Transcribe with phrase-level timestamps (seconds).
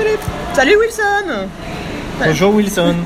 [0.00, 0.20] Philippe.
[0.54, 1.48] Salut Wilson.
[2.24, 2.94] Bonjour Wilson.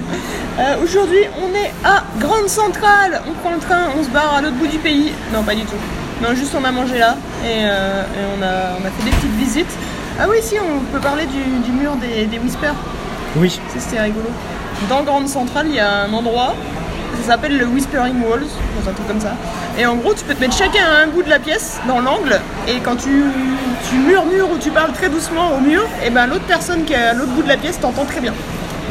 [0.57, 3.21] Euh, Aujourd'hui, on est à Grande Centrale.
[3.29, 5.11] On prend le train, on se barre à l'autre bout du pays.
[5.33, 5.75] Non, pas du tout.
[6.23, 9.11] Non, juste on a mangé là et, euh, et on, a, on a fait des
[9.11, 9.77] petites visites.
[10.17, 12.77] Ah oui, si, on peut parler du, du mur des, des Whispers.
[13.35, 13.59] Oui.
[13.77, 14.29] C'était rigolo.
[14.89, 16.55] Dans Grande Centrale, il y a un endroit,
[17.25, 18.45] ça s'appelle le Whispering Walls,
[18.79, 19.35] dans un truc comme ça.
[19.79, 22.01] Et en gros, tu peux te mettre chacun à un bout de la pièce, dans
[22.01, 23.25] l'angle, et quand tu,
[23.89, 26.97] tu murmures ou tu parles très doucement au mur, et ben l'autre personne qui est
[26.97, 28.35] à l'autre bout de la pièce t'entend très bien.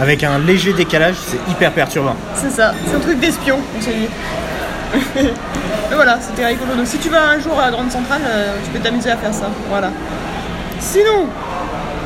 [0.02, 2.16] Avec un léger décalage, c'est hyper perturbant.
[2.36, 4.10] C'est ça, c'est un truc d'espion, on s'est dit.
[5.16, 6.74] Mais voilà, c'était rigolo.
[6.76, 9.18] Donc si tu vas un jour à la Grande Centrale, euh, tu peux t'amuser à
[9.18, 9.50] faire ça.
[9.70, 9.92] Voilà.
[10.80, 11.28] Sinon,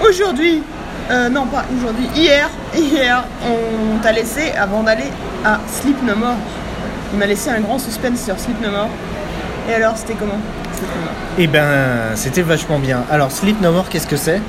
[0.01, 0.61] aujourd'hui,
[1.09, 5.11] euh, non pas aujourd'hui, hier, hier, on t'a laissé, avant d'aller
[5.45, 6.35] à Sleep No More,
[7.13, 8.89] on m'a laissé un grand suspense sur Sleep No More.
[9.69, 10.39] Et alors, c'était comment
[11.37, 13.03] Eh ben, c'était vachement bien.
[13.11, 14.41] Alors, Sleep No More, qu'est-ce que c'est?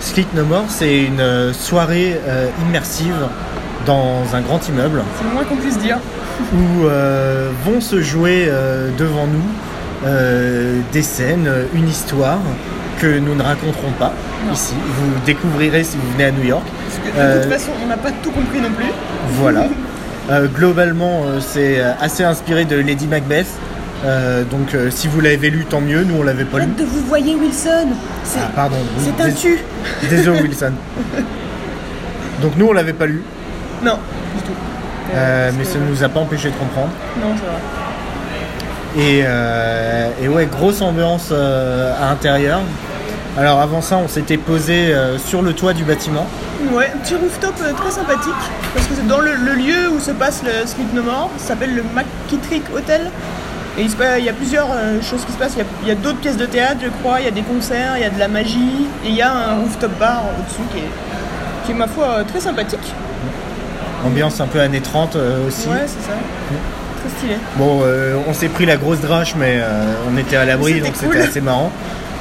[0.00, 3.14] Sleep No More, c'est une euh, soirée euh, immersive
[3.86, 5.98] dans un grand immeuble C'est le moins qu'on puisse dire.
[6.52, 9.42] où euh, vont se jouer euh, devant nous
[10.92, 12.40] des scènes, une histoire
[13.00, 14.12] que nous ne raconterons pas
[14.46, 14.52] Non.
[14.52, 14.74] ici.
[14.74, 16.64] Vous découvrirez si vous venez à New York.
[16.88, 18.86] Parce que de Euh, toute façon, on n'a pas tout compris non plus.
[19.40, 19.66] Voilà.
[20.30, 23.46] Euh, globalement, euh, c'est euh, assez inspiré de Lady Macbeth.
[24.06, 26.02] Euh, donc, euh, si vous l'avez lu, tant mieux.
[26.02, 26.66] Nous, on l'avait pas lu.
[26.78, 27.88] De vous voyez Wilson
[28.22, 28.76] C'est Ah, pardon.
[28.98, 29.58] c'est un tu
[30.08, 30.72] Désolé, Wilson.
[32.40, 33.22] Donc, nous, on l'avait pas lu.
[33.84, 33.98] Non,
[34.34, 34.52] du tout.
[35.14, 36.88] Euh, mais ça ne nous a pas empêché de comprendre.
[37.20, 37.60] Non, c'est vrai.
[38.96, 42.60] Et, euh, et ouais, grosse ambiance euh, à l'intérieur.
[43.36, 46.26] Alors, avant ça, on s'était posé euh, sur le toit du bâtiment.
[46.72, 48.32] Ouais, un petit rooftop très sympathique.
[48.72, 51.30] Parce que c'est dans le, le lieu où se passe le Sleep No More.
[51.38, 53.10] Ça s'appelle le McKittrick Hotel.
[53.76, 54.68] Et il, se passe- il y a plusieurs
[55.02, 55.56] choses qui se passent.
[55.82, 57.18] Il y a, d'autres pièces de théâtre, je crois.
[57.18, 58.86] Il y a des concerts, il y a de la magie.
[59.04, 60.90] Et il y a un rooftop bar au-dessus qui est,
[61.66, 62.92] qui est, ma foi, très sympathique.
[64.06, 65.66] Ambiance un peu années 30 euh, aussi.
[65.68, 66.14] Ouais, c'est ça.
[67.18, 67.34] Stylé.
[67.56, 70.84] Bon, euh, on s'est pris la grosse drache, mais euh, on était à l'abri, C'était
[70.86, 71.08] donc cool.
[71.12, 71.70] c'était assez marrant.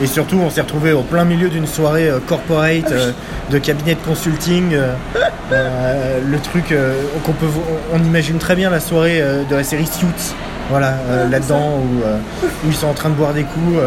[0.01, 3.11] Et surtout, on s'est retrouvé au plein milieu d'une soirée euh, corporate euh,
[3.51, 4.73] de cabinet de consulting.
[4.73, 6.73] euh, le truc
[7.23, 7.45] qu'on peut,
[7.93, 10.33] on imagine très bien la soirée de la série Suits,
[10.71, 11.99] voilà, euh, là-dedans où,
[12.45, 13.77] où ils sont en train de boire des coups.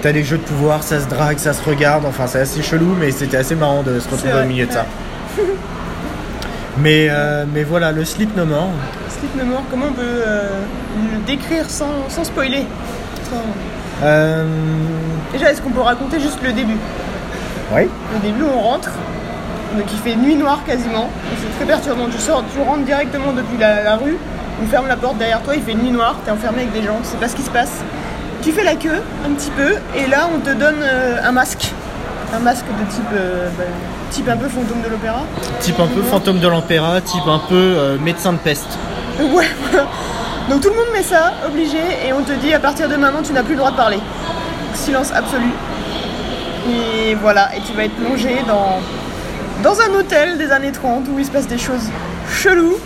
[0.00, 2.04] T'as des jeux de pouvoir, ça se drague, ça se regarde.
[2.06, 4.86] Enfin, c'est assez chelou, mais c'était assez marrant de se retrouver au milieu de ça.
[6.78, 8.68] Mais, euh, mais voilà, le Sleep No More.
[9.08, 10.48] Sleep No More, comment on peut euh,
[11.12, 12.66] le décrire sans, sans spoiler
[13.30, 14.44] Sans- Euh,
[15.32, 16.76] Déjà, est-ce qu'on peut raconter juste le début
[17.74, 17.88] oui.
[18.14, 18.90] Au début, on rentre,
[19.76, 21.08] donc il fait nuit noire quasiment,
[21.40, 22.06] c'est très perturbant.
[22.12, 24.18] Tu sors, tu rentres directement depuis la, la rue,
[24.62, 26.98] on ferme la porte derrière toi, il fait nuit noire, t'es enfermé avec des gens,
[27.02, 27.72] tu sais pas ce qui se passe.
[28.42, 30.76] Tu fais la queue un petit peu, et là on te donne
[31.24, 31.72] un masque,
[32.34, 33.64] un masque de type, euh, bah,
[34.10, 35.22] type un peu fantôme de l'opéra.
[35.60, 38.78] Type un peu fantôme de l'Empéra, type un peu euh, médecin de peste.
[39.20, 39.86] Ouais, voilà.
[40.50, 43.22] Donc tout le monde met ça, obligé, et on te dit à partir de maintenant
[43.22, 43.98] tu n'as plus le droit de parler.
[44.74, 45.50] Silence absolu.
[46.68, 48.80] Et voilà, et tu vas être plongé dans,
[49.62, 51.88] dans un hôtel des années 30 où il se passe des choses
[52.30, 52.76] cheloues.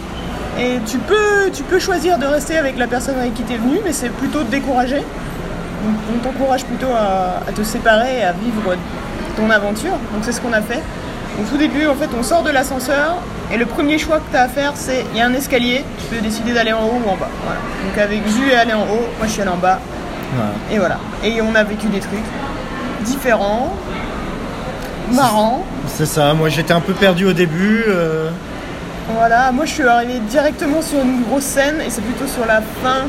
[0.60, 3.56] Et tu peux, tu peux choisir de rester avec la personne avec qui tu es
[3.56, 4.97] venu, mais c'est plutôt découragé.
[4.97, 8.75] Donc on t'encourage plutôt à, à te séparer et à vivre
[9.38, 9.93] ton aventure.
[10.12, 10.82] Donc c'est ce qu'on a fait.
[11.41, 13.19] Au tout début, en fait, on sort de l'ascenseur
[13.53, 15.84] et le premier choix que tu as à faire, c'est il y a un escalier,
[15.99, 17.28] tu peux décider d'aller en haut ou en bas.
[17.44, 17.60] Voilà.
[17.87, 19.78] Donc avec Zu est allé en haut, moi je suis allé en bas,
[20.72, 20.99] et voilà.
[21.22, 22.19] Et on a vécu des trucs
[23.04, 23.72] différents,
[25.12, 25.65] marrants.
[25.87, 27.84] C'est ça, moi j'étais un peu perdu au début.
[27.88, 28.31] euh,
[29.15, 32.60] Voilà, moi je suis arrivé directement sur une grosse scène et c'est plutôt sur la
[32.82, 33.06] fin,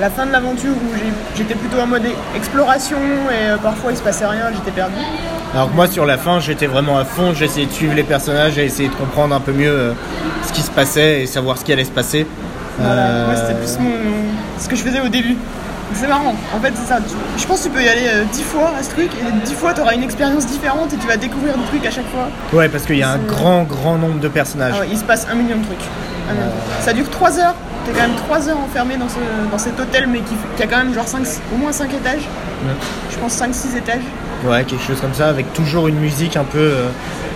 [0.00, 0.96] la fin de l'aventure où
[1.36, 2.02] j'étais plutôt en mode
[2.34, 2.96] exploration
[3.30, 4.94] et euh, parfois il se passait rien, j'étais perdu.
[5.54, 8.54] Alors que moi sur la fin j'étais vraiment à fond, essayé de suivre les personnages,
[8.54, 9.92] j'ai essayé de comprendre un peu mieux euh,
[10.46, 12.26] ce qui se passait et savoir ce qui allait se passer.
[12.78, 13.90] Voilà, Euh, moi c'était plus mon,
[14.58, 15.36] ce que je faisais au début.
[15.92, 16.98] C'est marrant, en fait c'est ça.
[17.38, 19.54] Je pense que tu peux y aller euh, dix fois à ce truc et dix
[19.54, 22.28] fois tu auras une expérience différente et tu vas découvrir des trucs à chaque fois.
[22.52, 24.74] Ouais, parce qu'il y a un grand, grand nombre de personnages.
[24.76, 25.78] Ah ouais, il se passe un million de trucs.
[26.28, 26.82] Un million de trucs.
[26.84, 27.54] Ça dure 3 heures.
[27.86, 29.16] T'es quand même 3 heures enfermé dans, ce,
[29.50, 31.06] dans cet hôtel, mais qui, qui a quand même genre
[31.52, 32.28] au moins 5 étages.
[33.10, 34.02] Je pense 5-6 étages.
[34.44, 36.88] Ouais, quelque chose comme ça, avec toujours une musique un peu, euh,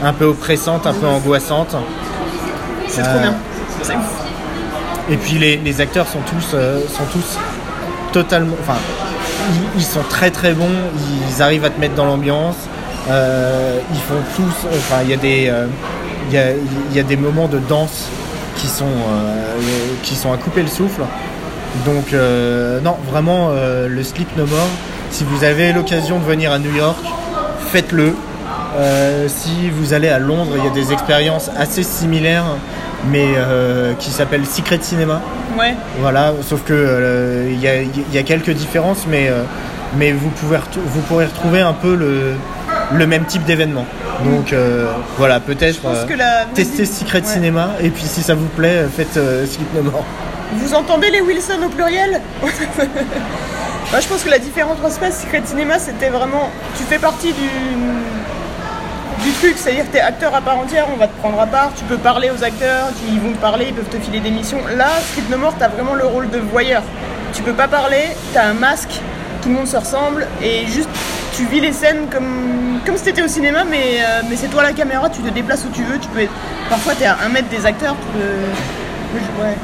[0.02, 1.74] un peu oppressante, un peu angoissante.
[2.88, 3.34] C'est Euh, trop bien.
[3.82, 4.04] C'est ouf.
[5.10, 7.38] Et puis les, les acteurs sont tous, euh, sont tous
[8.12, 8.56] totalement.
[8.60, 8.76] Enfin,
[9.50, 10.68] ils, ils sont très très bons,
[11.30, 12.56] ils arrivent à te mettre dans l'ambiance.
[13.08, 14.66] Euh, ils font tous.
[14.76, 15.66] Enfin, il y, a des, euh,
[16.28, 16.50] il y, a,
[16.90, 18.06] il y a des moments de danse
[18.58, 19.54] qui sont, euh,
[20.02, 21.02] qui sont à couper le souffle.
[21.86, 24.68] Donc, euh, non, vraiment, euh, le Sleep No More,
[25.10, 26.98] si vous avez l'occasion de venir à New York,
[27.70, 28.14] faites-le.
[28.76, 32.44] Euh, si vous allez à Londres, il y a des expériences assez similaires,
[33.10, 35.20] mais euh, qui s'appellent Secret Cinema.
[35.58, 35.74] Ouais.
[36.00, 39.42] Voilà, sauf que euh, il y, a, il y a quelques différences, mais, euh,
[39.96, 42.34] mais vous, pouvez vous pourrez retrouver un peu le,
[42.92, 43.84] le même type d'événement.
[44.24, 44.86] Donc euh,
[45.16, 47.24] voilà, peut-être euh, la- tester Secret Ouais.
[47.26, 50.04] Cinema, et puis si ça vous plaît, faites euh, No More.
[50.54, 52.20] Vous entendez les Wilson au pluriel?
[53.90, 56.50] Bah, Je pense que la différence principale, Secret Cinéma, c'était vraiment.
[56.76, 59.24] Tu fais partie du.
[59.24, 61.70] du truc, c'est-à-dire que t'es acteur à part entière, on va te prendre à part,
[61.76, 64.58] tu peux parler aux acteurs, ils vont te parler, ils peuvent te filer des missions.
[64.76, 66.82] Là, Sleep No More, t'as vraiment le rôle de voyeur.
[67.32, 68.02] Tu peux pas parler,
[68.34, 69.00] t'as un masque,
[69.42, 70.88] tout le monde se ressemble, et juste
[71.38, 74.62] tu vis les scènes comme, comme si t'étais au cinéma, mais, euh, mais c'est toi
[74.62, 76.32] la caméra, tu te déplaces où tu veux, tu peux être-
[76.68, 79.42] Parfois t'es à un mètre des acteurs, tu peux.
[79.42, 79.54] Ouais.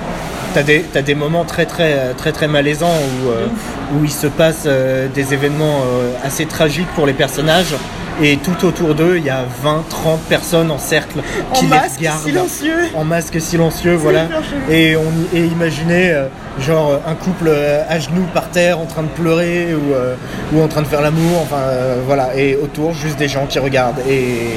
[0.54, 3.46] T'as des, t'as des moments très très très très malaisants où, euh,
[3.94, 5.80] où il se passe euh, des événements
[6.24, 7.74] assez tragiques pour les personnages
[8.22, 11.18] et tout autour d'eux il y a 20, 30 personnes en cercle
[11.52, 12.78] qui les regardent silencieux.
[12.94, 14.26] en masque silencieux voilà
[14.70, 15.02] et on
[15.36, 16.26] et imaginez euh,
[16.60, 20.14] genre euh, un couple euh, à genoux par terre en train de pleurer ou, euh,
[20.52, 23.58] ou en train de faire l'amour enfin euh, voilà et autour juste des gens qui
[23.58, 24.50] regardent et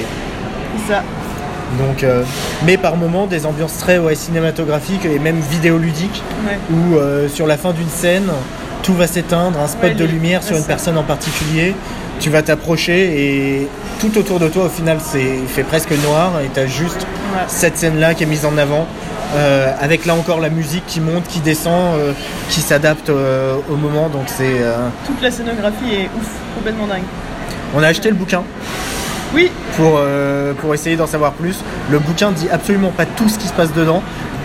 [0.88, 1.02] ça.
[1.80, 2.24] donc, euh,
[2.66, 6.58] mais par moments, des ambiances très ouais, cinématographiques et même vidéoludiques, Ouais.
[6.72, 8.30] où euh, sur la fin d'une scène,
[8.84, 10.68] tout va s'éteindre, un spot Ouais, de lumière sur une ça.
[10.68, 11.76] personne en particulier,
[12.20, 13.68] tu vas t'approcher et
[14.00, 17.06] tout autour de toi, au final, c'est il fait presque noir et tu as juste
[17.36, 17.42] Ouais.
[17.48, 18.88] cette scène-là qui est mise en avant.
[19.36, 22.14] euh, avec là encore la musique qui monte, qui descend, euh,
[22.50, 24.08] qui s'adapte euh, au moment.
[24.08, 24.62] Donc c'est,
[25.06, 27.04] Toute la scénographie est ouf, complètement dingue.
[27.76, 28.44] on a acheté le bouquin
[29.36, 30.00] Oui, pour,
[30.62, 31.58] pour essayer d'en savoir plus.
[31.92, 34.02] Le bouquin dit absolument pas tout ce qui se passe dedans,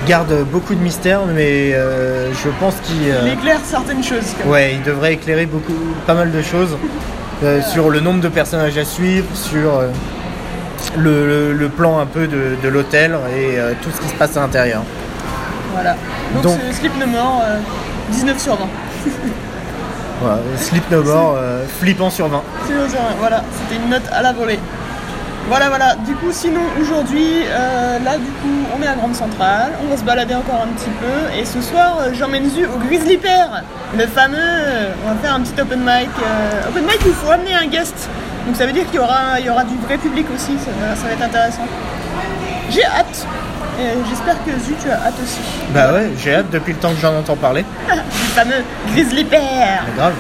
[0.07, 4.33] garde beaucoup de mystères, mais euh, je pense qu'il il euh, éclaire certaines choses.
[4.37, 4.49] quand même.
[4.53, 5.73] ouais, il devrait éclairer beaucoup,
[6.07, 6.77] pas mal de choses
[7.43, 9.81] euh, sur le nombre de personnages à suivre, sur
[10.97, 14.37] le, le- le plan un peu de, de l'hôtel et tout ce qui se passe
[14.37, 14.83] à l'intérieur.
[15.75, 15.97] Voilà.
[16.35, 17.59] Donc, Donc- c'est Sleep No More, euh,
[18.11, 18.67] 19 sur 20.
[20.21, 21.37] Voilà, Sleep No More,
[21.81, 22.43] flippant sur 20.
[22.69, 24.59] 19 sur 20, Voilà, c'était une note à la volée.
[25.49, 25.97] Voilà, voilà.
[26.07, 29.73] Du coup, sinon, aujourd'hui, euh, là, du coup, on est à Grande Centrale.
[29.85, 31.39] On va se balader encore un petit peu.
[31.39, 33.63] Et ce soir, euh, j'emmène Zu au Grizzly Pear.
[33.97, 34.37] Le fameux.
[34.39, 36.09] euh, on va faire un petit open mic.
[36.23, 38.09] euh, open mic où il faut amener un guest.
[38.47, 40.57] Donc ça veut dire qu'il y aura, il y aura du vrai public aussi.
[40.59, 41.67] Ça, va- ça va être intéressant.
[42.71, 43.27] J'ai hâte.
[43.81, 45.41] Et J'espère que Zu, tu as hâte aussi.
[45.75, 47.65] Bah ouais, j'ai hâte depuis le temps que j'en entends parler.
[47.91, 48.63] Du fameux
[48.93, 49.83] Grizzly Pear.
[49.87, 50.13] Mais grave.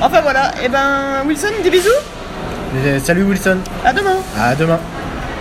[0.00, 0.50] Enfin voilà.
[0.64, 1.88] Et ben, Wilson, des bisous.
[2.74, 4.16] Euh, Salut Wilson, À demain.
[4.38, 4.78] à demain.